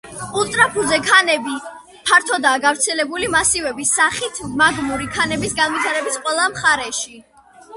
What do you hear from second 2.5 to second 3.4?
გავრცელებული